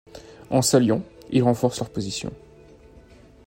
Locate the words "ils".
1.29-1.43